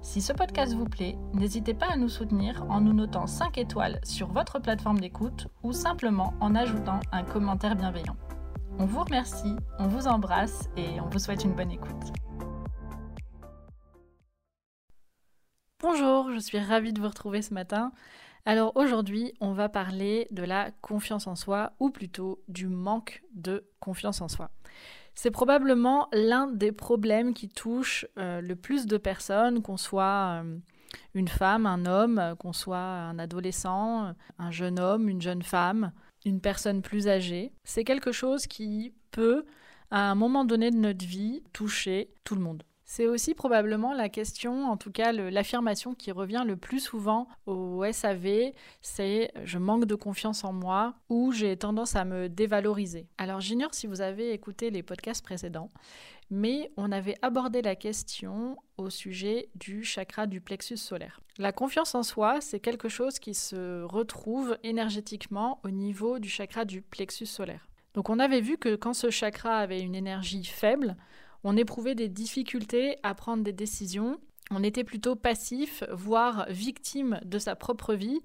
[0.00, 4.00] Si ce podcast vous plaît, n'hésitez pas à nous soutenir en nous notant 5 étoiles
[4.04, 8.16] sur votre plateforme d'écoute ou simplement en ajoutant un commentaire bienveillant.
[8.78, 12.12] On vous remercie, on vous embrasse et on vous souhaite une bonne écoute.
[15.80, 17.92] Bonjour, je suis ravie de vous retrouver ce matin.
[18.46, 23.68] Alors aujourd'hui, on va parler de la confiance en soi, ou plutôt du manque de
[23.80, 24.50] confiance en soi.
[25.20, 30.58] C'est probablement l'un des problèmes qui touche euh, le plus de personnes, qu'on soit euh,
[31.12, 35.90] une femme, un homme, qu'on soit un adolescent, un jeune homme, une jeune femme,
[36.24, 37.50] une personne plus âgée.
[37.64, 39.44] C'est quelque chose qui peut,
[39.90, 42.62] à un moment donné de notre vie, toucher tout le monde.
[42.90, 47.84] C'est aussi probablement la question, en tout cas l'affirmation qui revient le plus souvent au
[47.92, 53.06] SAV, c'est je manque de confiance en moi ou j'ai tendance à me dévaloriser.
[53.18, 55.70] Alors j'ignore si vous avez écouté les podcasts précédents,
[56.30, 61.20] mais on avait abordé la question au sujet du chakra du plexus solaire.
[61.36, 66.64] La confiance en soi, c'est quelque chose qui se retrouve énergétiquement au niveau du chakra
[66.64, 67.68] du plexus solaire.
[67.92, 70.96] Donc on avait vu que quand ce chakra avait une énergie faible,
[71.44, 77.38] on éprouvait des difficultés à prendre des décisions, on était plutôt passif, voire victime de
[77.38, 78.20] sa propre vie,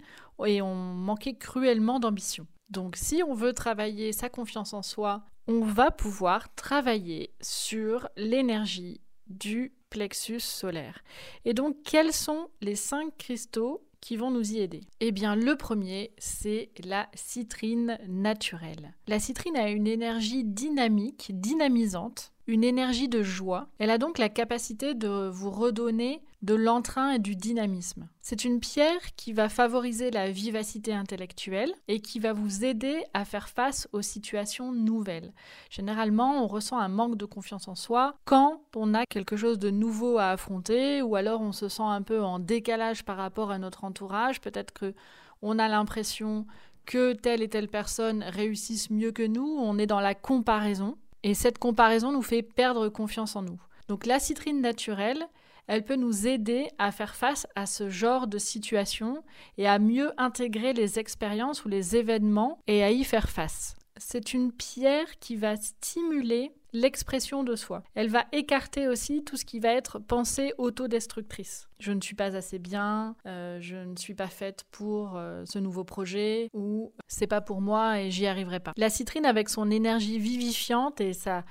[0.45, 2.47] et on manquait cruellement d'ambition.
[2.69, 9.01] Donc si on veut travailler sa confiance en soi, on va pouvoir travailler sur l'énergie
[9.27, 11.03] du plexus solaire.
[11.45, 15.55] Et donc quels sont les cinq cristaux qui vont nous y aider Eh bien, le
[15.55, 18.93] premier, c'est la citrine naturelle.
[19.07, 23.69] La citrine a une énergie dynamique, dynamisante, une énergie de joie.
[23.79, 28.07] Elle a donc la capacité de vous redonner de l'entrain et du dynamisme.
[28.21, 33.23] C'est une pierre qui va favoriser la vivacité intellectuelle et qui va vous aider à
[33.23, 35.33] faire face aux situations nouvelles.
[35.69, 39.69] Généralement, on ressent un manque de confiance en soi quand on a quelque chose de
[39.69, 43.57] nouveau à affronter ou alors on se sent un peu en décalage par rapport à
[43.57, 44.41] notre entourage.
[44.41, 44.93] Peut-être que
[45.41, 46.45] on a l'impression
[46.85, 51.33] que telle et telle personne réussissent mieux que nous, on est dans la comparaison et
[51.33, 53.59] cette comparaison nous fait perdre confiance en nous.
[53.87, 55.25] Donc la citrine naturelle,
[55.67, 59.23] elle peut nous aider à faire face à ce genre de situation
[59.57, 63.75] et à mieux intégrer les expériences ou les événements et à y faire face.
[63.97, 67.83] C'est une pierre qui va stimuler l'expression de soi.
[67.93, 71.69] Elle va écarter aussi tout ce qui va être pensée autodestructrice.
[71.79, 75.59] Je ne suis pas assez bien, euh, je ne suis pas faite pour euh, ce
[75.59, 78.73] nouveau projet ou c'est pas pour moi et j'y arriverai pas.
[78.75, 81.45] La citrine avec son énergie vivifiante et sa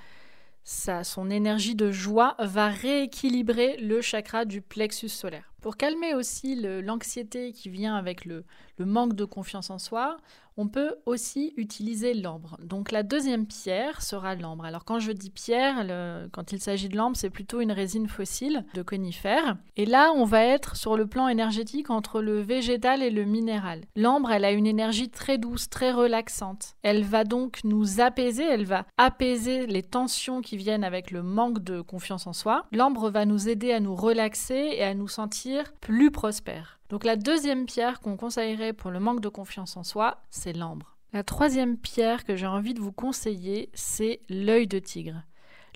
[1.04, 5.51] son énergie de joie va rééquilibrer le chakra du plexus solaire.
[5.62, 8.44] Pour calmer aussi l'anxiété qui vient avec le,
[8.80, 10.16] manque de confiance en soi,
[10.56, 12.58] on peut aussi utiliser l'ambre.
[12.62, 14.64] Donc la deuxième pierre sera l'ambre.
[14.64, 15.86] Alors quand je dis pierre,
[16.32, 19.56] quand il s'agit de l'ambre, c'est plutôt une résine fossile de conifères.
[19.76, 23.82] Et là, on va être sur le plan énergétique entre le végétal et le minéral.
[23.94, 26.74] L'ambre, elle a une énergie très douce, très relaxante.
[26.82, 31.62] Elle va donc nous apaiser, elle va apaiser les tensions qui viennent avec le manque
[31.62, 32.66] de confiance en soi.
[32.72, 36.80] L'ambre va nous aider à nous relaxer et à nous sentir plus prospères.
[36.88, 40.96] Donc la deuxième pierre qu'on conseillerait pour le manque de confiance en soi, c'est l'ambre.
[41.12, 45.22] La troisième pierre que j'ai envie de vous conseiller, c'est l'œil de tigre.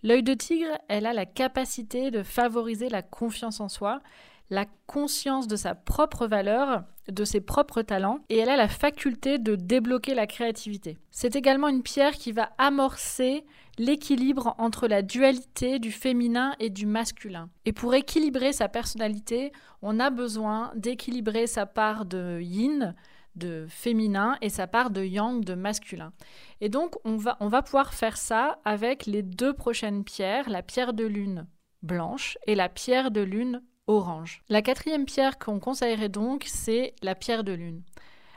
[0.03, 4.01] L'œil de tigre, elle a la capacité de favoriser la confiance en soi,
[4.51, 9.39] la conscience de sa propre valeur, de ses propres talents, et elle a la faculté
[9.39, 10.99] de débloquer la créativité.
[11.11, 13.45] C'est également une pierre qui va amorcer
[13.79, 17.51] l'équilibre entre la dualité du féminin et du masculin.
[17.65, 19.53] Et pour équilibrer sa personnalité,
[19.83, 22.95] on a besoin d'équilibrer sa part de yin,
[23.35, 26.13] de féminin, et sa part de yang, de masculin.
[26.61, 30.63] Et donc, on va, on va pouvoir faire ça avec les deux prochaines pierres, la
[30.63, 31.47] pierre de lune
[31.83, 33.63] blanche et la pierre de lune
[34.49, 37.83] La quatrième pierre qu'on conseillerait donc, c'est la pierre de lune.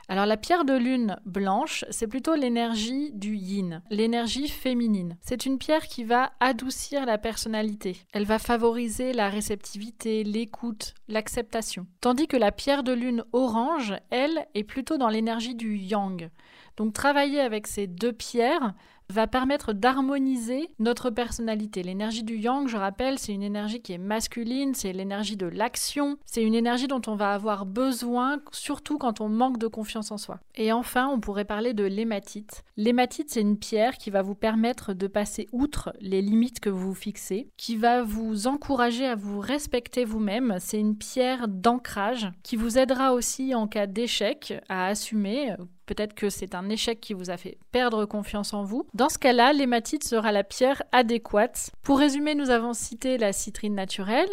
[0.08, 5.16] Alors la pierre de lune blanche, c'est plutôt l'énergie du yin, l'énergie féminine.
[5.20, 7.96] C'est une pierre qui va adoucir la personnalité.
[8.12, 11.86] Elle va favoriser la réceptivité, l'écoute, l'acceptation.
[12.00, 16.28] Tandis que la pierre de lune orange, elle, est plutôt dans l'énergie du yang.
[16.76, 18.74] Donc travailler avec ces deux pierres
[19.10, 21.82] va permettre d'harmoniser notre personnalité.
[21.82, 26.16] L'énergie du yang, je rappelle, c'est une énergie qui est masculine, c'est l'énergie de l'action,
[26.24, 30.18] c'est une énergie dont on va avoir besoin, surtout quand on manque de confiance en
[30.18, 30.40] soi.
[30.54, 32.64] Et enfin, on pourrait parler de l'hématite.
[32.76, 36.88] L'hématite, c'est une pierre qui va vous permettre de passer outre les limites que vous
[36.88, 40.56] vous fixez, qui va vous encourager à vous respecter vous-même.
[40.60, 45.54] C'est une pierre d'ancrage qui vous aidera aussi en cas d'échec à assumer
[45.90, 48.86] Peut-être que c'est un échec qui vous a fait perdre confiance en vous.
[48.94, 51.72] Dans ce cas-là, l'hématite sera la pierre adéquate.
[51.82, 54.30] Pour résumer, nous avons cité la citrine naturelle,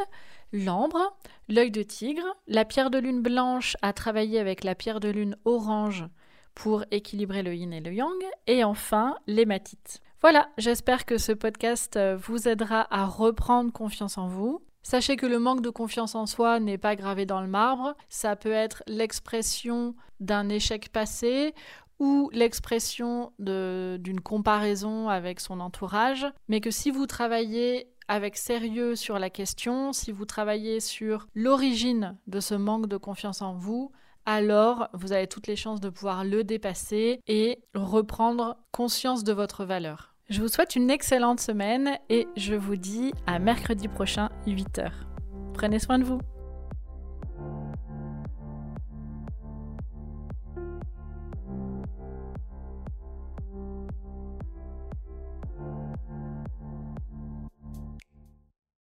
[0.53, 1.17] l'ambre,
[1.49, 5.35] l'œil de tigre, la pierre de lune blanche à travailler avec la pierre de lune
[5.45, 6.05] orange
[6.53, 10.01] pour équilibrer le yin et le yang, et enfin l'hématite.
[10.21, 14.61] Voilà, j'espère que ce podcast vous aidera à reprendre confiance en vous.
[14.89, 18.37] Sachez que le manque de confiance en soi n'est pas gravé dans le marbre, ça
[18.37, 21.53] peut être l'expression d'un échec passé
[21.99, 29.19] ou l'expression d'une comparaison avec son entourage, mais que si vous travaillez avec sérieux sur
[29.19, 33.91] la question, si vous travaillez sur l'origine de ce manque de confiance en vous,
[34.25, 39.65] alors vous avez toutes les chances de pouvoir le dépasser et reprendre conscience de votre
[39.65, 40.13] valeur.
[40.29, 44.91] Je vous souhaite une excellente semaine et je vous dis à mercredi prochain 8h.
[45.53, 46.19] Prenez soin de vous.